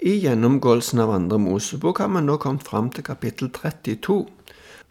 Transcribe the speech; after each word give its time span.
I 0.00 0.14
gjennomgåelsen 0.16 0.98
av 1.02 1.10
andre 1.12 1.36
Mosebok 1.36 1.98
har 2.00 2.08
vi 2.08 2.22
nå 2.24 2.38
kommet 2.40 2.64
fram 2.64 2.86
til 2.88 3.04
kapittel 3.04 3.50
32. 3.52 4.14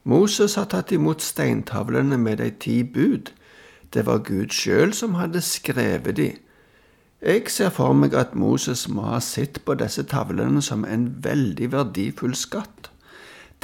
Moses 0.06 0.54
har 0.54 0.68
tatt 0.70 0.92
imot 0.94 1.24
steintavlene 1.26 2.18
med 2.22 2.38
de 2.38 2.52
ti 2.54 2.76
bud. 2.86 3.32
Det 3.90 4.04
var 4.06 4.22
Gud 4.28 4.54
sjøl 4.54 4.92
som 4.94 5.16
hadde 5.18 5.42
skrevet 5.42 6.14
de. 6.20 6.28
Jeg 7.26 7.50
ser 7.50 7.74
for 7.74 7.98
meg 7.98 8.14
at 8.14 8.36
Moses 8.38 8.84
må 8.86 9.08
ha 9.08 9.18
sett 9.26 9.58
på 9.66 9.74
disse 9.80 10.04
tavlene 10.12 10.62
som 10.62 10.86
en 10.86 11.08
veldig 11.26 11.72
verdifull 11.74 12.36
skatt. 12.38 12.92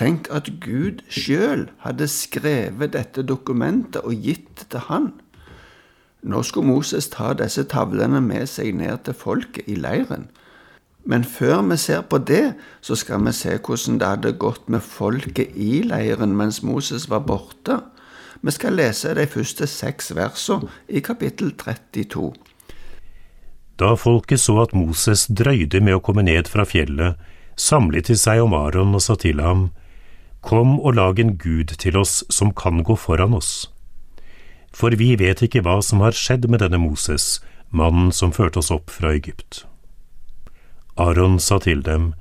Tenk 0.01 0.31
at 0.33 0.49
Gud 0.63 1.03
sjøl 1.13 1.67
hadde 1.85 2.07
skrevet 2.09 2.95
dette 2.97 3.21
dokumentet 3.21 4.01
og 4.01 4.17
gitt 4.17 4.49
det 4.63 4.71
til 4.73 4.87
han. 4.89 5.11
Nå 6.25 6.41
skulle 6.41 6.73
Moses 6.73 7.11
ta 7.13 7.35
disse 7.37 7.67
tavlene 7.69 8.23
med 8.31 8.49
seg 8.49 8.73
ned 8.81 9.05
til 9.05 9.13
folket 9.13 9.69
i 9.69 9.77
leiren. 9.77 10.25
Men 11.05 11.23
før 11.23 11.61
vi 11.69 11.77
ser 11.77 12.01
på 12.09 12.17
det, 12.17 12.55
så 12.81 12.97
skal 12.97 13.21
vi 13.25 13.33
se 13.37 13.57
hvordan 13.57 13.99
det 14.01 14.07
hadde 14.09 14.31
gått 14.41 14.69
med 14.69 14.81
folket 14.81 15.53
i 15.53 15.83
leiren 15.85 16.33
mens 16.37 16.63
Moses 16.65 17.05
var 17.09 17.21
borte. 17.29 17.79
Vi 18.41 18.51
skal 18.51 18.77
lese 18.77 19.13
de 19.17 19.27
første 19.29 19.67
seks 19.69 20.11
versene 20.17 20.69
i 20.89 21.01
kapittel 21.05 21.53
32. 21.57 22.33
Da 23.79 23.93
folket 23.99 24.39
så 24.39 24.57
at 24.63 24.73
Moses 24.73 25.27
drøyde 25.27 25.81
med 25.83 25.97
å 25.97 26.03
komme 26.03 26.23
ned 26.25 26.49
fra 26.49 26.65
fjellet, 26.65 27.19
samlet 27.55 28.09
de 28.09 28.17
seg 28.17 28.41
om 28.41 28.55
Aron 28.57 28.95
og 28.95 29.03
sa 29.03 29.17
til 29.19 29.43
ham, 29.43 29.69
Kom 30.45 30.77
og 30.77 30.93
lag 30.93 31.19
en 31.19 31.33
gud 31.41 31.73
til 31.81 31.97
oss 31.97 32.19
som 32.29 32.51
kan 32.53 32.83
gå 32.85 32.93
foran 33.01 33.33
oss. 33.33 33.65
For 34.69 34.93
vi 34.93 35.15
vet 35.17 35.41
ikke 35.41 35.63
hva 35.65 35.79
som 35.81 36.03
har 36.05 36.13
skjedd 36.13 36.45
med 36.51 36.61
denne 36.61 36.77
Moses, 36.77 37.39
mannen 37.73 38.11
som 38.13 38.33
førte 38.35 38.61
oss 38.61 38.69
opp 38.73 38.93
fra 38.93 39.15
Egypt. 39.17 39.63
Aron 40.95 41.39
sa 41.39 41.59
til 41.59 41.83
dem, 41.83 42.13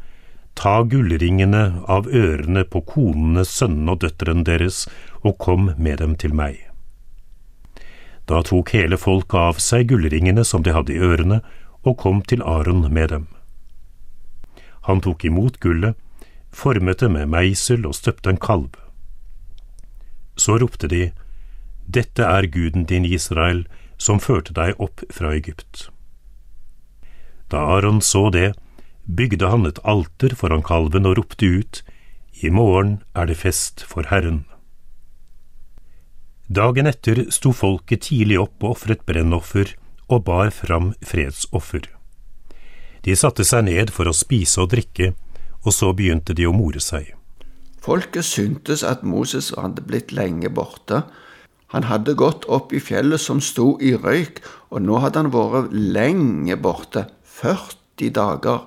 Ta 0.55 0.83
gullringene 0.83 1.83
av 1.91 2.07
ørene 2.07 2.63
på 2.65 2.81
konene, 2.87 3.43
sønnene 3.45 3.95
og 3.95 4.03
døtrene 4.05 4.45
deres, 4.47 4.85
og 5.23 5.39
kom 5.39 5.73
med 5.79 5.99
dem 5.99 6.15
til 6.15 6.35
meg. 6.35 6.61
Da 8.31 8.41
tok 8.47 8.71
hele 8.75 8.97
folket 8.97 9.39
av 9.41 9.59
seg 9.63 9.89
gullringene 9.91 10.45
som 10.47 10.63
de 10.63 10.75
hadde 10.75 10.95
i 10.95 11.03
ørene, 11.03 11.41
og 11.83 11.99
kom 12.01 12.23
til 12.23 12.43
Aron 12.43 12.87
med 12.93 13.11
dem. 13.11 13.27
Han 14.87 15.03
tok 15.05 15.25
imot 15.25 15.59
gullet, 15.61 15.99
formet 16.55 17.03
det 17.03 17.11
med 17.11 17.31
meisel 17.35 17.87
og 17.87 17.97
støpte 17.99 18.31
en 18.31 18.41
kalv. 18.41 18.71
Så 20.37 20.59
ropte 20.59 20.89
de, 20.89 21.11
Dette 21.87 22.25
er 22.25 22.47
guden 22.49 22.87
din 22.89 23.05
Israel, 23.05 23.67
som 23.99 24.23
førte 24.23 24.55
deg 24.57 24.79
opp 24.81 25.03
fra 25.13 25.35
Egypt. 25.35 25.89
Da 27.51 27.61
Aron 27.77 28.01
så 28.01 28.31
det, 28.33 28.55
bygde 29.07 29.51
han 29.51 29.67
et 29.69 29.81
alter 29.85 30.35
foran 30.39 30.65
kalven 30.65 31.07
og 31.07 31.19
ropte 31.19 31.47
ut, 31.47 31.83
I 32.43 32.51
morgen 32.51 32.99
er 33.15 33.29
det 33.31 33.39
fest 33.39 33.85
for 33.87 34.09
Herren. 34.11 34.45
Dagen 36.49 36.87
etter 36.91 37.23
sto 37.33 37.55
folket 37.57 38.09
tidlig 38.11 38.41
opp 38.43 38.65
og 38.65 38.75
ofret 38.75 39.05
brennoffer 39.07 39.77
og 40.13 40.25
bar 40.27 40.51
fram 40.53 40.93
fredsoffer. 41.01 41.87
De 43.05 43.15
satte 43.17 43.45
seg 43.45 43.67
ned 43.69 43.93
for 43.95 44.09
å 44.09 44.17
spise 44.17 44.61
og 44.61 44.73
drikke, 44.75 45.13
og 45.65 45.73
så 45.73 45.93
begynte 45.97 46.37
de 46.37 46.47
å 46.49 46.53
more 46.53 46.81
seg. 46.81 47.15
Folket 47.85 48.25
syntes 48.25 48.85
at 48.85 49.05
Moses 49.05 49.51
hadde 49.57 49.85
blitt 49.85 50.13
lenge 50.13 50.49
borte. 50.53 51.03
Han 51.73 51.89
hadde 51.89 52.17
gått 52.17 52.47
opp 52.49 52.73
i 52.73 52.81
fjellet 52.81 53.21
som 53.21 53.41
sto 53.45 53.75
i 53.81 53.93
røyk, 53.97 54.41
og 54.73 54.85
nå 54.85 55.01
hadde 55.05 55.21
han 55.21 55.33
vært 55.33 55.73
lenge 55.73 56.57
borte, 56.61 57.07
40 57.41 58.15
dager. 58.17 58.65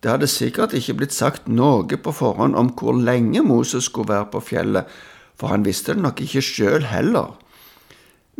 Det 0.00 0.10
hadde 0.10 0.28
sikkert 0.32 0.72
ikke 0.76 0.96
blitt 0.96 1.12
sagt 1.12 1.48
noe 1.48 1.84
på 1.84 2.12
forhånd 2.16 2.56
om 2.56 2.70
hvor 2.78 2.96
lenge 2.96 3.42
Moses 3.44 3.90
skulle 3.90 4.08
være 4.14 4.30
på 4.32 4.40
fjellet, 4.40 4.88
for 5.36 5.52
han 5.52 5.64
visste 5.64 5.92
det 5.96 6.04
nok 6.04 6.22
ikke 6.24 6.44
sjøl 6.44 6.86
heller. 6.88 7.34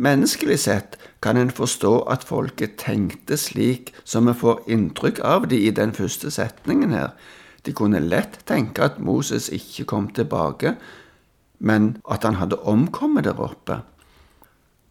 Menneskelig 0.01 0.57
sett 0.63 0.97
kan 1.21 1.37
en 1.37 1.53
forstå 1.53 1.91
at 2.09 2.25
folket 2.25 2.79
tenkte 2.81 3.37
slik 3.37 3.91
som 4.03 4.25
vi 4.25 4.33
får 4.33 4.63
inntrykk 4.73 5.21
av 5.21 5.45
de 5.51 5.59
i 5.67 5.69
den 5.69 5.93
første 5.93 6.31
setningen 6.33 6.95
her. 6.97 7.13
De 7.61 7.73
kunne 7.77 8.01
lett 8.01 8.39
tenke 8.49 8.81
at 8.81 8.97
Moses 8.97 9.51
ikke 9.53 9.85
kom 9.91 10.09
tilbake, 10.17 10.73
men 11.61 11.97
at 12.09 12.25
han 12.25 12.39
hadde 12.41 12.57
omkommet 12.65 13.29
der 13.29 13.37
oppe. 13.37 13.83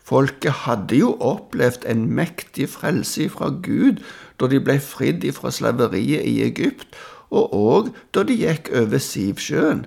Folket 0.04 0.64
hadde 0.64 0.96
jo 0.98 1.12
opplevd 1.20 1.84
en 1.90 2.06
mektig 2.16 2.68
frelse 2.72 3.28
fra 3.30 3.50
Gud 3.62 4.00
da 4.40 4.48
de 4.50 4.60
ble 4.64 4.78
fridd 4.82 5.26
fra 5.36 5.52
slaveriet 5.52 6.24
i 6.26 6.40
Egypt, 6.46 6.88
og 7.30 7.54
òg 7.54 7.90
da 8.14 8.24
de 8.26 8.36
gikk 8.40 8.72
over 8.74 8.98
Sivsjøen. 8.98 9.84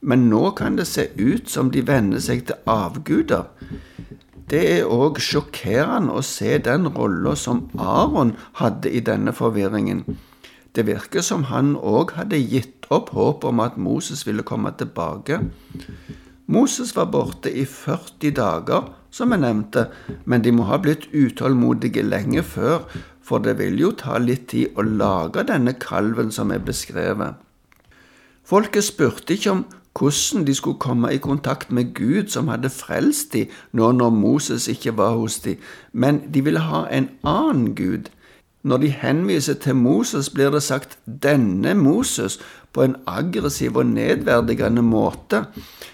Men 0.00 0.28
nå 0.30 0.50
kan 0.58 0.78
det 0.78 0.88
se 0.90 1.08
ut 1.18 1.50
som 1.50 1.70
de 1.70 1.82
venner 1.86 2.22
seg 2.22 2.46
til 2.48 2.58
avguder. 2.70 3.50
Det 4.50 4.62
er 4.68 4.88
òg 4.90 5.20
sjokkerende 5.22 6.16
å 6.18 6.24
se 6.26 6.56
den 6.58 6.88
rolla 6.96 7.36
som 7.38 7.68
Aron 7.78 8.34
hadde 8.58 8.90
i 8.90 9.02
denne 9.04 9.34
forvirringen. 9.36 10.02
Det 10.72 10.86
virker 10.88 11.24
som 11.24 11.46
han 11.52 11.74
òg 11.76 12.14
hadde 12.16 12.40
gitt 12.40 12.88
opp 12.92 13.12
håpet 13.16 13.48
om 13.50 13.60
at 13.64 13.76
Moses 13.76 14.26
ville 14.26 14.44
komme 14.44 14.72
tilbake. 14.76 15.38
Moses 16.46 16.96
var 16.96 17.10
borte 17.12 17.52
i 17.52 17.64
40 17.68 18.34
dager 18.36 18.90
som 19.12 19.32
jeg 19.34 19.42
nevnte, 19.44 19.86
men 20.24 20.42
de 20.44 20.52
må 20.56 20.66
ha 20.70 20.78
blitt 20.80 21.10
utålmodige 21.12 22.04
lenge 22.06 22.42
før, 22.42 22.86
for 23.22 23.44
det 23.44 23.58
vil 23.60 23.78
jo 23.80 23.92
ta 23.96 24.16
litt 24.18 24.48
tid 24.52 24.74
å 24.76 24.84
lage 24.86 25.44
denne 25.46 25.76
kalven 25.78 26.32
som 26.34 26.50
er 26.50 26.64
beskrevet. 26.64 27.36
Folket 28.42 28.84
spurte 28.88 29.36
ikke 29.36 29.52
om 29.52 29.62
hvordan 29.98 30.46
de 30.48 30.54
skulle 30.56 30.80
komme 30.80 31.12
i 31.12 31.20
kontakt 31.20 31.70
med 31.70 31.92
Gud 31.94 32.32
som 32.32 32.48
hadde 32.48 32.72
frelst 32.72 33.34
dem 33.36 33.52
nå 33.76 33.92
når 33.92 34.10
Moses 34.16 34.68
ikke 34.72 34.96
var 34.96 35.14
hos 35.20 35.38
dem, 35.44 35.60
men 35.92 36.22
de 36.32 36.44
ville 36.44 36.64
ha 36.64 36.86
en 36.90 37.10
annen 37.22 37.74
Gud. 37.76 38.08
Når 38.62 38.76
de 38.76 38.88
henviser 38.94 39.54
til 39.54 39.74
Moses, 39.76 40.30
blir 40.30 40.50
det 40.50 40.62
sagt 40.62 40.98
'denne 41.06 41.74
Moses' 41.74 42.38
på 42.72 42.82
en 42.82 42.96
aggressiv 43.06 43.76
og 43.76 43.86
nedverdigende 43.86 44.82
måte. 44.82 45.44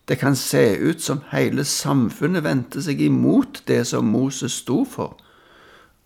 Det 0.08 0.18
kan 0.18 0.36
se 0.36 0.78
ut 0.90 1.02
som 1.02 1.22
hele 1.32 1.64
samfunnet 1.64 2.44
vendte 2.44 2.82
seg 2.82 3.00
imot 3.00 3.62
det 3.68 3.86
som 3.86 4.04
Moses 4.04 4.52
sto 4.52 4.84
for. 4.84 5.16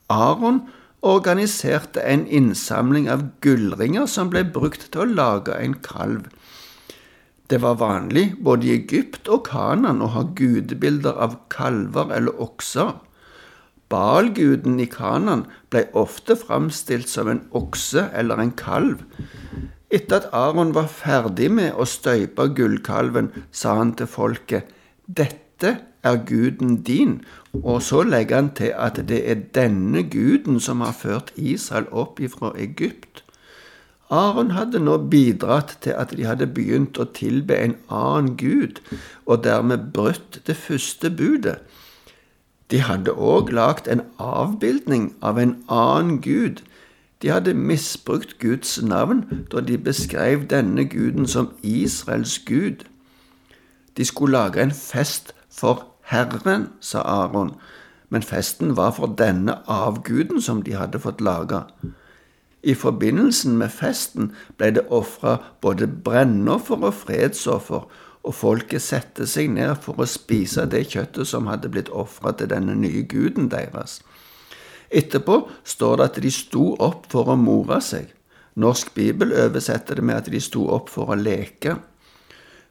Aron 0.09 0.61
organiserte 1.03 2.03
en 2.07 2.27
innsamling 2.27 3.09
av 3.11 3.25
gullringer 3.41 4.07
som 4.07 4.31
ble 4.31 4.45
brukt 4.45 4.93
til 4.93 5.03
å 5.03 5.15
lage 5.15 5.59
en 5.59 5.75
kalv. 5.75 6.29
Det 7.51 7.59
var 7.61 7.81
vanlig 7.83 8.37
både 8.45 8.67
i 8.67 8.77
Egypt 8.79 9.29
og 9.29 9.45
Kanan 9.51 10.03
å 10.03 10.13
ha 10.15 10.23
gudebilder 10.23 11.13
av 11.13 11.35
kalver 11.53 12.15
eller 12.17 12.39
okser. 12.41 12.95
Balguden 13.93 14.81
i 14.81 14.89
Kanan 14.89 15.45
ble 15.71 15.85
ofte 15.99 16.37
framstilt 16.41 17.11
som 17.13 17.29
en 17.29 17.45
okse 17.53 18.09
eller 18.17 18.41
en 18.41 18.55
kalv. 18.57 19.05
Etter 19.93 20.23
at 20.23 20.29
Aron 20.33 20.73
var 20.73 20.89
ferdig 20.89 21.51
med 21.53 21.75
å 21.77 21.85
støype 21.85 22.49
gullkalven, 22.57 23.29
sa 23.53 23.77
han 23.77 23.93
til 23.99 24.09
folket, 24.09 24.71
Dette 25.05 25.75
er 26.03 26.23
guden 26.27 26.79
din, 26.87 27.19
og 27.53 27.83
så 27.85 28.01
legger 28.07 28.41
han 28.41 28.49
til 28.57 28.73
at 28.73 29.03
det 29.09 29.21
er 29.29 29.45
denne 29.55 30.07
guden 30.09 30.57
som 30.61 30.81
har 30.81 30.97
ført 30.97 31.35
Israel 31.37 31.91
opp 31.93 32.23
ifra 32.25 32.55
Egypt. 32.57 33.21
Aron 34.13 34.51
hadde 34.53 34.81
nå 34.81 34.97
bidratt 35.13 35.77
til 35.85 35.97
at 35.97 36.17
de 36.17 36.25
hadde 36.29 36.49
begynt 36.57 36.99
å 37.01 37.09
tilbe 37.17 37.57
en 37.57 37.77
annen 37.89 38.35
gud, 38.41 38.81
og 39.25 39.45
dermed 39.45 39.93
brutt 39.93 40.41
det 40.49 40.57
første 40.57 41.13
budet. 41.13 41.61
De 42.73 42.81
hadde 42.81 43.13
òg 43.13 43.51
lagt 43.53 43.89
en 43.89 44.01
avbildning 44.17 45.11
av 45.21 45.39
en 45.39 45.59
annen 45.69 46.23
gud. 46.25 46.63
De 47.23 47.29
hadde 47.29 47.55
misbrukt 47.55 48.39
Guds 48.41 48.79
navn 48.83 49.47
da 49.53 49.61
de 49.61 49.77
beskrev 49.79 50.47
denne 50.49 50.87
guden 50.89 51.29
som 51.29 51.51
Israels 51.63 52.39
gud. 52.49 52.87
De 53.97 54.05
skulle 54.05 54.33
lage 54.33 54.63
en 54.63 54.73
fest 54.73 55.35
for 55.51 55.85
Herren, 56.01 56.69
sa 56.81 56.99
Aron, 56.99 57.53
men 58.09 58.23
festen 58.23 58.77
var 58.77 58.91
for 58.97 59.07
denne 59.07 59.59
avguden 59.69 60.41
som 60.41 60.63
de 60.63 60.73
hadde 60.73 60.99
fått 60.99 61.21
laga. 61.21 61.61
I 62.63 62.75
forbindelsen 62.75 63.57
med 63.59 63.69
festen 63.69 64.33
ble 64.57 64.71
det 64.71 64.87
ofra 64.89 65.37
både 65.61 65.87
brennoffer 65.87 66.81
og 66.81 66.95
fredsoffer, 66.95 67.85
og 68.23 68.35
folket 68.39 68.83
satte 68.83 69.27
seg 69.27 69.51
ned 69.51 69.75
for 69.83 69.99
å 69.99 70.09
spise 70.09 70.67
det 70.71 70.85
kjøttet 70.95 71.29
som 71.29 71.49
hadde 71.51 71.71
blitt 71.73 71.91
ofra 71.91 72.33
til 72.39 72.51
denne 72.53 72.77
nye 72.79 73.03
guden 73.09 73.51
deres. 73.51 74.01
Etterpå 74.93 75.39
står 75.65 75.97
det 75.99 76.09
at 76.11 76.21
de 76.23 76.31
sto 76.35 76.73
opp 76.85 77.09
for 77.13 77.33
å 77.33 77.39
more 77.41 77.81
seg. 77.83 78.11
Norsk 78.61 78.93
bibel 78.95 79.33
oversetter 79.33 79.97
det 79.97 80.05
med 80.05 80.21
at 80.21 80.31
de 80.31 80.41
sto 80.43 80.67
opp 80.71 80.93
for 80.93 81.11
å 81.11 81.19
leke. 81.19 81.79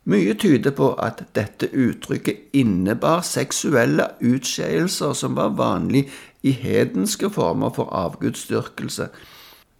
Mye 0.10 0.34
tyder 0.38 0.74
på 0.74 0.92
at 1.02 1.24
dette 1.38 1.68
uttrykket 1.78 2.56
innebar 2.58 3.22
seksuelle 3.26 4.08
utskeielser 4.26 5.14
som 5.18 5.38
var 5.38 5.54
vanlig 5.58 6.08
i 6.42 6.54
hedenske 6.58 7.30
former 7.30 7.74
for 7.76 7.92
avgudsdyrkelse. 7.94 9.10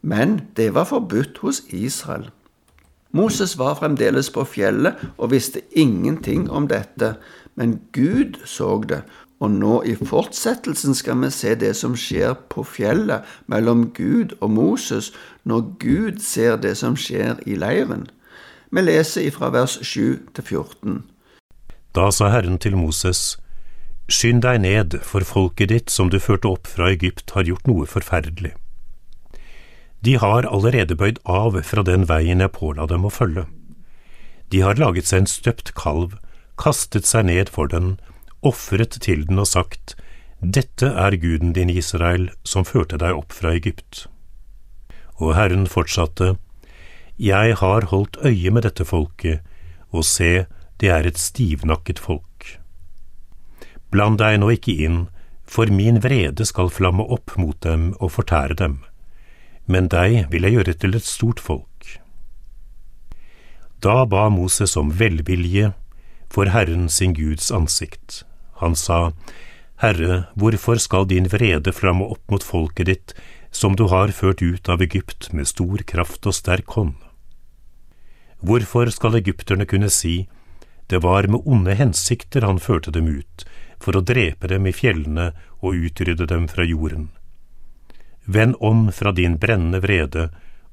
men 0.04 0.42
det 0.58 0.74
var 0.74 0.86
forbudt 0.86 1.38
hos 1.38 1.62
Israel. 1.70 2.32
Moses 3.12 3.58
var 3.60 3.76
fremdeles 3.80 4.30
på 4.32 4.46
fjellet 4.48 5.00
og 5.18 5.34
visste 5.34 5.62
ingenting 5.76 6.48
om 6.50 6.70
dette, 6.72 7.16
men 7.60 7.80
Gud 7.92 8.40
så 8.48 8.78
det, 8.88 9.02
og 9.42 9.52
nå 9.52 9.82
i 9.90 9.96
fortsettelsen 9.98 10.96
skal 10.96 11.20
vi 11.24 11.32
se 11.34 11.56
det 11.58 11.74
som 11.76 11.96
skjer 11.98 12.36
på 12.54 12.64
fjellet 12.64 13.28
mellom 13.52 13.90
Gud 13.98 14.38
og 14.40 14.54
Moses, 14.54 15.12
når 15.44 15.66
Gud 15.82 16.22
ser 16.22 16.60
det 16.62 16.76
som 16.78 16.96
skjer 16.96 17.42
i 17.50 17.58
leiren. 17.58 18.08
Vi 18.72 18.84
leser 18.86 19.28
ifra 19.28 19.50
vers 19.52 19.80
7 19.82 20.32
til 20.38 20.44
14. 20.44 21.02
Da 21.92 22.12
sa 22.16 22.30
Herren 22.32 22.62
til 22.62 22.78
Moses, 22.78 23.36
Skynd 24.12 24.42
deg 24.44 24.62
ned, 24.64 24.98
for 25.08 25.24
folket 25.24 25.72
ditt 25.72 25.92
som 25.92 26.10
du 26.12 26.20
førte 26.20 26.50
opp 26.50 26.68
fra 26.68 26.90
Egypt, 26.92 27.32
har 27.32 27.48
gjort 27.48 27.68
noe 27.70 27.88
forferdelig. 27.88 28.54
De 30.02 30.16
har 30.18 30.48
allerede 30.50 30.96
bøyd 30.98 31.20
av 31.30 31.60
fra 31.68 31.84
den 31.86 32.08
veien 32.10 32.42
jeg 32.42 32.54
påla 32.56 32.88
dem 32.90 33.06
å 33.06 33.14
følge. 33.14 33.46
De 34.50 34.64
har 34.66 34.80
laget 34.82 35.08
seg 35.08 35.24
en 35.24 35.30
støpt 35.30 35.74
kalv, 35.78 36.16
kastet 36.58 37.06
seg 37.06 37.28
ned 37.30 37.52
for 37.54 37.70
den, 37.70 38.00
ofret 38.42 38.98
til 39.06 39.28
den 39.30 39.40
og 39.40 39.52
sagt, 39.54 39.96
Dette 40.42 40.90
er 40.90 41.20
guden 41.22 41.54
din 41.54 41.70
Israel, 41.70 42.32
som 42.44 42.66
førte 42.66 42.98
deg 42.98 43.14
opp 43.14 43.30
fra 43.38 43.54
Egypt. 43.54 44.08
Og 45.22 45.36
Herren 45.38 45.68
fortsatte, 45.70 46.36
Jeg 47.22 47.56
har 47.62 47.86
holdt 47.94 48.18
øye 48.26 48.50
med 48.50 48.64
dette 48.66 48.86
folket, 48.86 49.46
og 49.94 50.04
se, 50.04 50.48
det 50.82 50.90
er 50.90 51.06
et 51.06 51.20
stivnakket 51.22 52.00
folk. 52.00 52.58
Bland 53.92 54.18
deg 54.18 54.40
nå 54.42 54.50
ikke 54.50 54.82
inn, 54.82 55.04
for 55.46 55.70
min 55.70 56.02
vrede 56.02 56.46
skal 56.48 56.74
flamme 56.74 57.06
opp 57.06 57.38
mot 57.38 57.60
dem 57.62 57.92
og 58.00 58.16
fortære 58.18 58.58
dem 58.58 58.80
men 59.72 59.88
deg 59.92 60.28
vil 60.32 60.48
jeg 60.48 60.58
gjøre 60.58 60.78
til 60.84 60.98
et 60.98 61.08
stort 61.08 61.40
folk. 61.40 61.98
Da 63.82 64.04
ba 64.06 64.28
Moses 64.30 64.76
om 64.78 64.92
velvilje 64.94 65.72
for 66.32 66.52
Herren 66.54 66.90
sin 66.90 67.16
Guds 67.18 67.50
ansikt. 67.52 68.22
Han 68.62 68.76
sa, 68.78 69.12
Herre, 69.82 70.28
hvorfor 70.38 70.78
skal 70.78 71.08
din 71.10 71.26
vrede 71.32 71.74
flamme 71.74 72.06
opp 72.14 72.22
mot 72.30 72.44
folket 72.46 72.92
ditt, 72.92 73.14
som 73.52 73.74
du 73.76 73.88
har 73.90 74.14
ført 74.14 74.44
ut 74.46 74.70
av 74.70 74.84
Egypt 74.86 75.32
med 75.34 75.50
stor 75.50 75.82
kraft 75.90 76.28
og 76.30 76.38
sterk 76.38 76.78
hånd? 76.78 76.94
Hvorfor 78.42 78.90
skal 78.94 79.18
egypterne 79.18 79.66
kunne 79.66 79.90
si, 79.90 80.28
det 80.90 81.02
var 81.04 81.28
med 81.28 81.42
onde 81.46 81.74
hensikter 81.78 82.46
han 82.46 82.62
førte 82.62 82.94
dem 82.94 83.10
ut, 83.10 83.46
for 83.82 83.98
å 83.98 84.06
drepe 84.06 84.50
dem 84.52 84.70
i 84.70 84.76
fjellene 84.76 85.32
og 85.62 85.78
utrydde 85.90 86.30
dem 86.30 86.48
fra 86.52 86.66
jorden? 86.68 87.10
Vend 88.26 88.56
om 88.60 88.92
fra 88.92 89.12
din 89.12 89.38
brennende 89.38 89.82
vrede, 89.82 90.30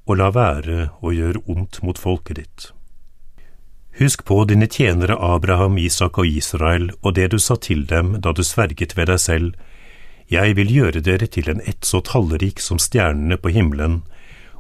og 0.09 0.17
la 0.21 0.31
være 0.33 0.91
å 1.05 1.13
gjøre 1.13 1.45
ondt 1.47 1.83
mot 1.85 1.99
folket 1.99 2.37
ditt. 2.41 2.69
Husk 3.99 4.25
på 4.25 4.45
dine 4.47 4.69
tjenere 4.71 5.17
Abraham, 5.19 5.79
Isak 5.79 6.19
og 6.19 6.27
Israel 6.27 6.93
og 7.01 7.17
det 7.17 7.33
du 7.33 7.39
sa 7.43 7.57
til 7.57 7.83
dem 7.87 8.15
da 8.23 8.33
du 8.33 8.45
sverget 8.47 8.95
ved 8.97 9.11
deg 9.11 9.21
selv, 9.21 9.57
jeg 10.29 10.55
vil 10.55 10.71
gjøre 10.71 11.01
dere 11.01 11.27
til 11.27 11.49
en 11.51 11.63
ett 11.65 11.89
så 11.89 12.03
tallrik 12.05 12.61
som 12.61 12.79
stjernene 12.79 13.39
på 13.41 13.51
himmelen, 13.51 14.03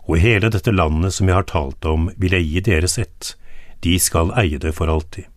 og 0.08 0.22
hele 0.24 0.48
dette 0.50 0.72
landet 0.72 1.14
som 1.14 1.28
jeg 1.28 1.36
har 1.36 1.48
talt 1.48 1.84
om, 1.84 2.08
vil 2.16 2.34
jeg 2.34 2.48
gi 2.48 2.62
deres 2.70 2.96
ett, 2.98 3.34
de 3.84 3.98
skal 4.00 4.32
eie 4.40 4.58
det 4.58 4.72
for 4.74 4.88
alltid. 4.88 5.28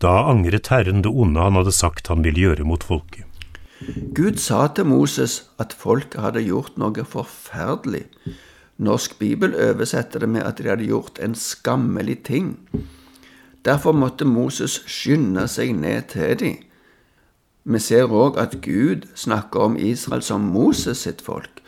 Da 0.00 0.24
angret 0.32 0.72
Herren 0.72 1.04
det 1.04 1.12
onde 1.12 1.44
han 1.44 1.60
hadde 1.60 1.72
sagt 1.72 2.08
han 2.10 2.24
ville 2.24 2.48
gjøre 2.48 2.66
mot 2.66 2.82
folket. 2.82 3.28
Gud 4.14 4.38
sa 4.40 4.66
til 4.72 4.86
Moses 4.88 5.42
at 5.60 5.74
folket 5.76 6.22
hadde 6.22 6.44
gjort 6.46 6.78
noe 6.80 7.04
forferdelig. 7.04 8.06
Norsk 8.80 9.18
bibel 9.18 9.54
oversetter 9.54 10.24
det 10.24 10.28
med 10.28 10.46
at 10.46 10.58
de 10.58 10.70
hadde 10.70 10.88
gjort 10.88 11.20
en 11.22 11.34
skammelig 11.36 12.22
ting. 12.24 12.54
Derfor 13.64 13.92
måtte 13.92 14.24
Moses 14.24 14.80
skynde 14.90 15.46
seg 15.48 15.74
ned 15.76 16.08
til 16.14 16.38
dem. 16.40 16.56
Vi 17.64 17.80
ser 17.80 18.12
òg 18.12 18.40
at 18.40 18.58
Gud 18.64 19.08
snakker 19.16 19.68
om 19.68 19.76
Israel 19.76 20.22
som 20.22 20.48
Moses 20.52 21.04
sitt 21.04 21.22
folk, 21.24 21.62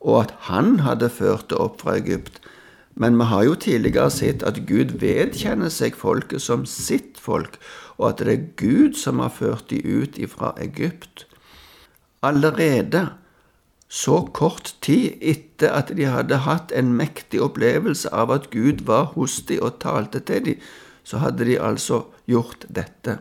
og 0.00 0.20
at 0.22 0.34
han 0.48 0.80
hadde 0.86 1.10
ført 1.10 1.50
det 1.50 1.58
opp 1.62 1.82
fra 1.82 1.98
Egypt. 1.98 2.40
Men 2.94 3.18
vi 3.18 3.28
har 3.30 3.44
jo 3.44 3.54
tidligere 3.54 4.10
sett 4.10 4.42
at 4.42 4.64
Gud 4.66 4.98
vedkjenner 5.02 5.70
seg 5.70 5.98
folket 5.98 6.42
som 6.42 6.66
sitt 6.66 7.18
folk, 7.18 7.58
og 7.98 8.10
at 8.10 8.22
det 8.26 8.34
er 8.34 8.50
Gud 8.58 8.98
som 8.98 9.22
har 9.22 9.34
ført 9.34 9.70
dem 9.70 9.82
ut 9.86 10.18
ifra 10.18 10.54
Egypt 10.62 11.26
allerede 12.22 13.08
så 13.88 14.20
kort 14.34 14.74
tid 14.82 15.14
etter 15.20 15.70
at 15.70 15.92
de 15.96 16.08
hadde 16.10 16.42
hatt 16.42 16.72
en 16.74 16.92
mektig 16.98 17.40
opplevelse 17.42 18.10
av 18.10 18.32
at 18.34 18.50
Gud 18.50 18.82
var 18.86 19.12
hos 19.14 19.38
dem 19.46 19.62
og 19.62 19.78
talte 19.82 20.20
til 20.20 20.44
dem, 20.44 20.60
så 21.06 21.22
hadde 21.22 21.46
de 21.46 21.60
altså 21.62 22.02
gjort 22.26 22.66
dette. 22.68 23.20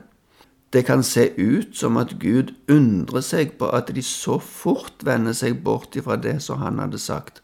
Det 0.74 0.86
kan 0.86 1.04
se 1.04 1.30
ut 1.38 1.78
som 1.78 1.98
at 1.98 2.18
Gud 2.20 2.52
undrer 2.68 3.22
seg 3.22 3.54
på 3.60 3.70
at 3.70 3.92
de 3.96 4.02
så 4.04 4.40
fort 4.42 5.06
vender 5.06 5.38
seg 5.38 5.62
bort 5.64 5.96
ifra 5.96 6.18
det 6.18 6.42
som 6.44 6.60
han 6.60 6.82
hadde 6.82 7.00
sagt. 7.00 7.44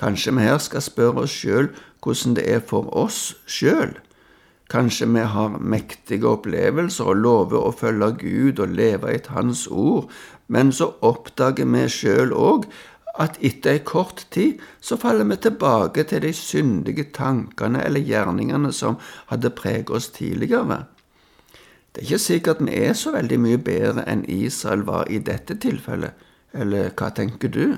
Kanskje 0.00 0.32
vi 0.34 0.48
her 0.48 0.58
skal 0.58 0.82
spørre 0.82 1.26
oss 1.26 1.36
sjøl 1.36 1.68
hvordan 2.02 2.34
det 2.34 2.48
er 2.50 2.64
for 2.66 2.88
oss 2.98 3.36
sjøl. 3.46 3.92
Kanskje 4.70 5.06
vi 5.10 5.24
har 5.34 5.58
mektige 5.58 6.28
opplevelser 6.28 7.10
og 7.10 7.18
lover 7.20 7.66
å 7.66 7.74
følge 7.76 8.12
Gud 8.22 8.62
og 8.62 8.72
leve 8.76 9.10
etter 9.12 9.36
Hans 9.36 9.66
ord, 9.66 10.08
men 10.46 10.72
så 10.72 10.92
oppdager 11.02 11.68
vi 11.68 11.84
sjøl 11.90 12.32
òg 12.32 12.68
at 13.20 13.36
etter 13.44 13.76
ei 13.76 13.82
kort 13.84 14.24
tid 14.32 14.60
så 14.80 14.96
faller 14.96 15.28
vi 15.28 15.36
tilbake 15.44 16.04
til 16.08 16.22
de 16.24 16.32
syndige 16.32 17.10
tankene 17.12 17.82
eller 17.84 18.00
gjerningene 18.00 18.72
som 18.72 18.98
hadde 19.28 19.52
preget 19.56 19.92
oss 19.92 20.08
tidligere. 20.14 20.84
Det 21.92 22.00
er 22.00 22.08
ikke 22.08 22.24
sikkert 22.24 22.62
vi 22.64 22.76
er 22.86 22.94
så 22.96 23.12
veldig 23.12 23.38
mye 23.40 23.60
bedre 23.60 24.06
enn 24.08 24.24
Israel 24.24 24.86
var 24.88 25.10
i 25.12 25.20
dette 25.20 25.58
tilfellet, 25.60 26.16
eller 26.56 26.88
hva 26.96 27.10
tenker 27.12 27.52
du? 27.52 27.76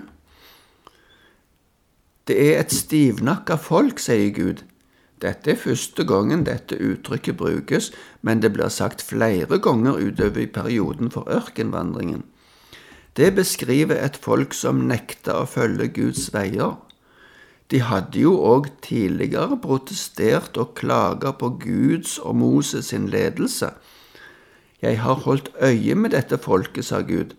Det 2.24 2.36
er 2.38 2.60
et 2.60 2.72
stivnakka 2.72 3.58
folk, 3.60 3.98
sier 3.98 4.30
Gud. 4.32 4.62
Dette 5.24 5.54
er 5.54 5.60
første 5.60 6.04
gangen 6.04 6.42
dette 6.44 6.76
uttrykket 6.76 7.38
brukes, 7.40 7.90
men 8.20 8.42
det 8.44 8.50
blir 8.52 8.68
sagt 8.68 9.00
flere 9.00 9.56
ganger 9.62 9.96
utover 9.96 10.42
i 10.42 10.50
perioden 10.52 11.12
for 11.14 11.30
ørkenvandringen. 11.32 12.26
Det 13.16 13.30
beskriver 13.34 13.96
et 14.04 14.18
folk 14.20 14.52
som 14.52 14.82
nekta 14.90 15.38
å 15.40 15.46
følge 15.48 15.88
Guds 15.96 16.26
veier. 16.34 16.74
De 17.72 17.80
hadde 17.80 18.20
jo 18.20 18.34
òg 18.44 18.68
tidligere 18.84 19.56
protestert 19.62 20.58
og 20.60 20.74
klaga 20.76 21.32
på 21.32 21.54
Guds 21.62 22.18
og 22.18 22.36
Moses 22.42 22.92
sin 22.92 23.06
ledelse. 23.08 23.70
Jeg 24.82 25.00
har 25.00 25.24
holdt 25.24 25.48
øye 25.62 25.94
med 25.96 26.12
dette 26.12 26.36
folket, 26.36 26.84
sa 26.84 27.00
Gud. 27.00 27.32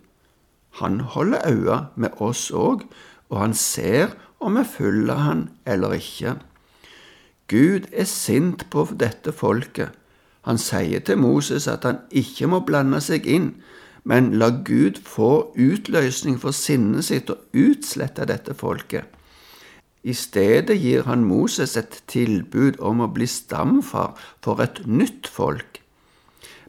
Han 0.81 0.99
holder 1.13 1.45
øye 1.45 1.77
med 1.95 2.17
oss 2.17 2.49
òg, 2.49 2.87
og 3.29 3.39
han 3.43 3.53
ser 3.53 4.15
om 4.39 4.57
vi 4.57 4.65
følger 4.65 5.21
han 5.27 5.49
eller 5.65 5.99
ikke. 5.99 6.39
Gud 7.47 7.89
er 7.91 8.07
sint 8.09 8.65
på 8.73 8.87
dette 8.97 9.31
folket. 9.33 9.93
Han 10.45 10.57
sier 10.61 11.01
til 11.05 11.17
Moses 11.21 11.67
at 11.69 11.85
han 11.85 11.99
ikke 12.09 12.49
må 12.49 12.61
blande 12.65 13.01
seg 13.01 13.25
inn, 13.29 13.51
men 14.05 14.33
la 14.37 14.51
Gud 14.65 15.01
få 15.05 15.51
utløsning 15.57 16.37
for 16.41 16.53
sinnet 16.53 17.07
sitt 17.07 17.29
og 17.33 17.41
utslette 17.57 18.25
dette 18.29 18.53
folket. 18.57 19.05
I 20.05 20.13
stedet 20.13 20.77
gir 20.77 21.07
han 21.09 21.25
Moses 21.25 21.73
et 21.77 22.03
tilbud 22.09 22.77
om 22.77 23.01
å 23.01 23.09
bli 23.13 23.25
stamfar 23.25 24.13
for 24.45 24.61
et 24.61 24.83
nytt 24.85 25.25
folk. 25.25 25.81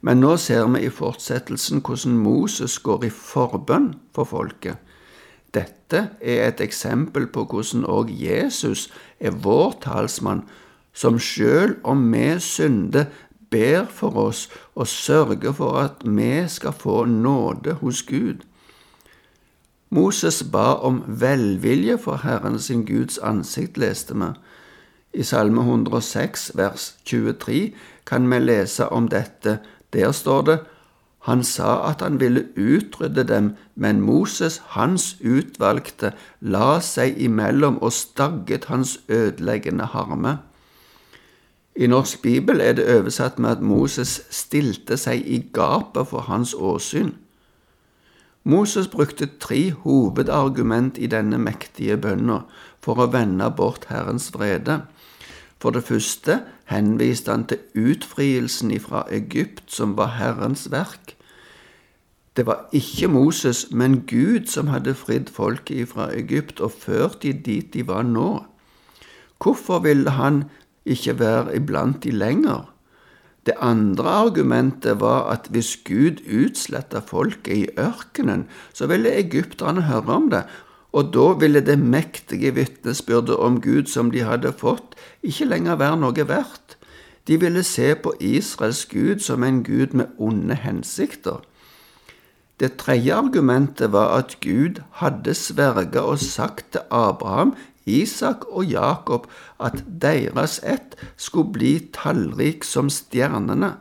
Men 0.01 0.23
nå 0.25 0.37
ser 0.41 0.65
vi 0.73 0.87
i 0.87 0.93
fortsettelsen 0.93 1.83
hvordan 1.85 2.17
Moses 2.21 2.79
går 2.81 3.09
i 3.09 3.13
forbønn 3.13 3.91
for 4.17 4.29
folket. 4.29 4.81
Dette 5.53 6.03
er 6.21 6.47
et 6.47 6.61
eksempel 6.65 7.29
på 7.33 7.45
hvordan 7.49 7.85
òg 7.85 8.13
Jesus 8.13 8.89
er 9.21 9.37
vår 9.45 9.77
talsmann, 9.85 10.45
som 10.97 11.19
sjøl 11.21 11.77
om 11.85 12.09
vi 12.13 12.39
synder, 12.41 13.11
ber 13.51 13.85
for 13.93 14.17
oss 14.19 14.47
og 14.75 14.89
sørger 14.91 15.53
for 15.55 15.79
at 15.79 16.03
vi 16.05 16.49
skal 16.49 16.73
få 16.73 17.05
nåde 17.05 17.77
hos 17.83 18.03
Gud. 18.03 18.43
Moses 19.91 20.43
ba 20.43 20.75
om 20.83 21.05
velvilje 21.07 21.99
for 22.03 22.25
Herren 22.25 22.59
sin 22.59 22.83
Guds 22.89 23.19
ansikt, 23.19 23.79
leste 23.79 24.17
vi. 24.19 24.33
I 25.15 25.23
Salme 25.23 25.63
106 25.63 26.51
vers 26.55 26.95
23 27.05 27.75
kan 28.07 28.27
vi 28.31 28.39
lese 28.39 28.89
om 28.89 29.09
dette. 29.09 29.59
Der 29.93 30.13
står 30.13 30.43
det 30.43 30.59
han 31.27 31.43
sa 31.43 31.89
at 31.89 32.03
han 32.05 32.21
ville 32.21 32.45
utrydde 32.55 33.25
dem, 33.27 33.57
men 33.75 34.01
Moses, 34.01 34.61
hans 34.79 35.17
utvalgte, 35.19 36.13
la 36.41 36.79
seg 36.79 37.19
imellom 37.19 37.81
og 37.83 37.91
stagget 37.93 38.69
hans 38.71 39.01
ødeleggende 39.09 39.89
harme. 39.91 40.37
I 41.77 41.87
norsk 41.87 42.23
bibel 42.23 42.61
er 42.61 42.73
det 42.73 42.87
oversatt 42.89 43.39
med 43.39 43.51
at 43.59 43.63
Moses 43.63 44.21
stilte 44.33 44.97
seg 44.97 45.27
i 45.29 45.43
gapet 45.53 46.09
for 46.09 46.25
hans 46.25 46.55
åsyn. 46.55 47.13
Moses 48.49 48.89
brukte 48.89 49.29
tre 49.41 49.73
hovedargument 49.83 50.99
i 50.99 51.09
denne 51.11 51.39
mektige 51.39 51.99
bønna 52.01 52.45
for 52.81 53.03
å 53.03 53.11
vende 53.13 53.51
bort 53.51 53.89
Herrens 53.91 54.31
vrede. 54.33 54.85
For 55.61 55.75
det 55.75 55.85
første 55.85 56.41
henviste 56.71 57.35
han 57.35 57.45
til 57.51 57.61
utfrielsen 57.75 58.73
fra 58.81 59.03
Egypt, 59.11 59.67
som 59.67 59.97
var 59.99 60.15
Herrens 60.17 60.71
verk. 60.71 61.17
Det 62.37 62.47
var 62.47 62.69
ikke 62.73 63.09
Moses, 63.09 63.67
men 63.71 64.05
Gud 64.07 64.47
som 64.53 64.69
hadde 64.73 64.95
fridd 64.95 65.33
folket 65.33 65.89
fra 65.93 66.09
Egypt 66.15 66.61
og 66.61 66.73
ført 66.73 67.23
de 67.23 67.33
dit 67.33 67.73
de 67.75 67.85
var 67.89 68.05
nå. 68.07 68.45
Hvorfor 69.43 69.83
ville 69.85 70.11
han 70.17 70.45
ikke 70.87 71.19
være 71.19 71.57
iblant 71.59 72.05
de 72.05 72.15
lenger? 72.15 72.65
Det 73.47 73.55
andre 73.63 74.11
argumentet 74.11 75.01
var 75.01 75.29
at 75.31 75.47
hvis 75.55 75.77
Gud 75.87 76.23
utsletta 76.27 76.99
folket 76.99 77.57
i 77.57 77.67
ørkenen, 77.79 78.47
så 78.75 78.89
ville 78.91 79.15
egypterne 79.15 79.87
høre 79.87 80.17
om 80.19 80.31
det, 80.31 80.43
og 80.93 81.13
da 81.15 81.27
ville 81.39 81.61
det 81.61 81.79
mektige 81.79 82.55
vitnesbyrdet 82.57 83.37
om 83.37 83.61
Gud 83.61 83.87
som 83.93 84.11
de 84.11 84.25
hadde 84.27 84.53
fått, 84.57 84.97
ikke 85.23 85.47
lenger 85.47 85.79
være 85.79 86.01
noe 86.01 86.29
verdt. 86.29 86.79
De 87.27 87.39
ville 87.43 87.63
se 87.67 87.95
på 87.95 88.15
Israels 88.23 88.87
Gud 88.87 89.23
som 89.23 89.45
en 89.45 89.63
Gud 89.67 89.95
med 89.99 90.15
onde 90.19 90.55
hensikter. 90.55 91.43
Det 92.61 92.79
tredje 92.81 93.15
argumentet 93.15 93.93
var 93.93 94.15
at 94.17 94.39
Gud 94.41 94.81
hadde 95.03 95.35
sverga 95.35 96.07
og 96.09 96.19
sagt 96.23 96.71
til 96.73 96.87
Abraham 96.91 97.53
Isak 97.87 98.45
og 98.51 98.67
Jakob 98.67 99.29
at 99.63 99.85
deres 100.03 100.59
ett 100.65 100.97
skulle 101.17 101.53
bli 101.55 101.73
tallrik 101.95 102.65
som 102.67 102.91
stjernene. 102.91 103.77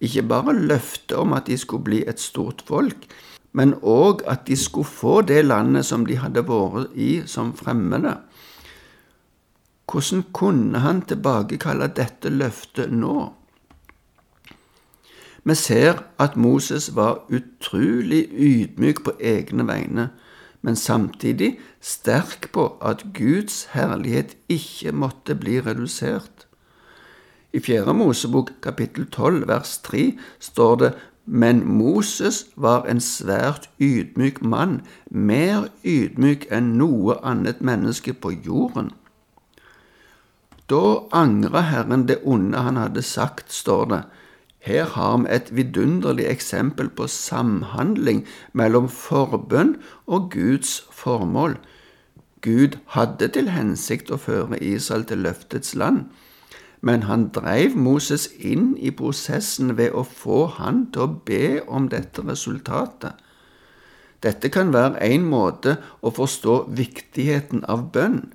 Ikke 0.00 0.24
bare 0.28 0.54
løftet 0.56 1.16
om 1.16 1.32
at 1.36 1.48
de 1.48 1.56
skulle 1.58 1.84
bli 1.84 2.04
et 2.08 2.20
stort 2.20 2.62
folk, 2.68 3.08
men 3.52 3.74
òg 3.82 4.22
at 4.28 4.46
de 4.46 4.56
skulle 4.56 4.88
få 4.88 5.20
det 5.26 5.42
landet 5.44 5.88
som 5.88 6.06
de 6.06 6.20
hadde 6.20 6.44
vært 6.46 6.94
i 6.94 7.10
som 7.26 7.52
fremmede. 7.56 8.18
Hvordan 9.90 10.22
kunne 10.32 10.78
han 10.78 11.02
tilbakekalle 11.02 11.90
dette 11.96 12.30
løftet 12.30 12.92
nå? 12.94 13.32
Vi 15.44 15.54
ser 15.56 16.04
at 16.20 16.36
Moses 16.36 16.90
var 16.94 17.24
utrolig 17.32 18.28
ydmyk 18.30 19.02
på 19.04 19.16
egne 19.18 19.66
vegne 19.66 20.10
men 20.62 20.76
samtidig 20.76 21.58
sterk 21.80 22.50
på 22.52 22.66
at 22.84 23.06
Guds 23.16 23.64
herlighet 23.72 24.36
ikke 24.48 24.92
måtte 24.92 25.34
bli 25.34 25.60
redusert. 25.60 26.46
I 27.52 27.60
Fjerde 27.60 27.94
Mosebok 27.94 28.52
kapittel 28.62 29.06
12 29.10 29.48
vers 29.48 29.78
3 29.78 30.18
står 30.38 30.76
det 30.76 30.92
men 31.24 31.60
Moses 31.78 32.46
var 32.56 32.86
en 32.90 33.00
svært 33.00 33.68
ydmyk 33.78 34.40
mann, 34.42 34.80
mer 35.10 35.68
ydmyk 35.86 36.48
enn 36.50 36.72
noe 36.80 37.18
annet 37.22 37.60
menneske 37.62 38.14
på 38.16 38.32
jorden. 38.46 38.90
Da 40.70 41.06
angra 41.14 41.62
Herren 41.66 42.08
det 42.08 42.18
onde 42.24 42.58
han 42.58 42.80
hadde 42.80 43.02
sagt, 43.06 43.52
står 43.52 43.84
det, 43.92 44.00
her 44.60 44.84
har 44.84 45.16
vi 45.22 45.30
et 45.32 45.50
vidunderlig 45.56 46.26
eksempel 46.28 46.90
på 46.92 47.06
samhandling 47.08 48.26
mellom 48.52 48.88
forbønn 48.92 49.76
og 50.06 50.30
Guds 50.34 50.80
formål. 50.92 51.56
Gud 52.44 52.76
hadde 52.96 53.28
til 53.32 53.48
hensikt 53.52 54.12
å 54.12 54.20
føre 54.20 54.60
Israel 54.60 55.06
til 55.08 55.24
løftets 55.24 55.74
land, 55.74 56.04
men 56.80 57.04
han 57.08 57.28
dreiv 57.32 57.76
Moses 57.76 58.28
inn 58.36 58.72
i 58.76 58.92
prosessen 58.92 59.76
ved 59.76 59.92
å 59.92 60.04
få 60.04 60.46
han 60.60 60.86
til 60.92 61.04
å 61.04 61.14
be 61.28 61.60
om 61.68 61.88
dette 61.92 62.24
resultatet. 62.24 63.12
Dette 64.20 64.48
kan 64.52 64.72
være 64.72 65.00
en 65.04 65.24
måte 65.28 65.78
å 66.04 66.12
forstå 66.12 66.56
viktigheten 66.76 67.64
av 67.68 67.88
bønn. 67.92 68.26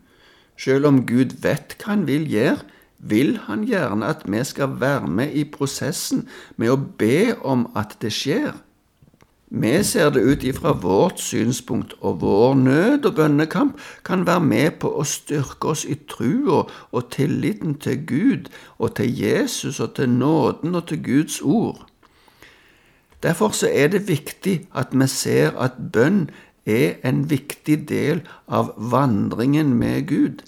Selv 0.57 0.89
om 0.89 1.03
Gud 1.05 1.37
vet 1.43 1.75
hva 1.77 1.93
han 1.93 2.05
vil 2.09 2.25
gjøre, 2.29 2.63
vil 2.97 3.37
han 3.47 3.65
gjerne 3.67 4.07
at 4.07 4.23
vi 4.25 4.43
skal 4.43 4.79
være 4.79 5.07
med 5.07 5.33
i 5.33 5.43
prosessen 5.43 6.27
med 6.57 6.71
å 6.73 6.77
be 6.99 7.35
om 7.43 7.67
at 7.75 7.97
det 8.01 8.13
skjer. 8.15 8.53
Vi 9.49 9.83
ser 9.83 10.09
det 10.09 10.23
ut 10.25 10.43
ifra 10.43 10.71
vårt 10.73 11.19
synspunkt, 11.21 11.93
og 12.01 12.21
vår 12.21 12.55
nød 12.55 13.05
og 13.05 13.15
bønnekamp 13.15 13.77
kan 14.03 14.25
være 14.27 14.41
med 14.41 14.71
på 14.81 14.89
å 14.89 15.05
styrke 15.05 15.69
oss 15.71 15.85
i 15.85 15.95
trua 16.09 16.63
og 16.91 17.11
tilliten 17.13 17.77
til 17.79 18.01
Gud 18.09 18.49
og 18.79 18.95
til 18.97 19.13
Jesus 19.21 19.79
og 19.79 19.93
til 19.95 20.09
nåden 20.09 20.75
og 20.75 20.87
til 20.89 21.03
Guds 21.03 21.41
ord. 21.41 21.85
Derfor 23.23 23.49
så 23.49 23.69
er 23.71 23.87
det 23.93 24.07
viktig 24.07 24.67
at 24.75 24.91
vi 24.91 25.07
ser 25.07 25.55
at 25.61 25.77
bønn 25.93 26.27
er 26.65 26.97
en 27.05 27.23
viktig 27.29 27.85
del 27.89 28.25
av 28.47 28.73
vandringen 28.77 29.73
med 29.77 30.07
Gud. 30.09 30.41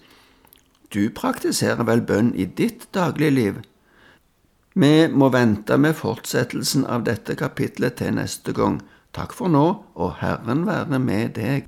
Du 0.94 1.10
praktiserer 1.12 1.84
vel 1.88 2.02
bønn 2.08 2.32
i 2.36 2.46
ditt 2.46 2.88
dagligliv? 2.96 3.60
Vi 4.78 5.08
må 5.10 5.32
vente 5.34 5.78
med 5.82 5.98
fortsettelsen 5.98 6.86
av 6.86 7.04
dette 7.08 7.36
kapitlet 7.36 7.98
til 8.00 8.14
neste 8.20 8.54
gang. 8.54 8.80
Takk 9.16 9.34
for 9.34 9.52
nå, 9.52 9.66
og 9.98 10.20
Herren 10.22 10.68
være 10.68 11.00
med 11.02 11.34
deg. 11.40 11.66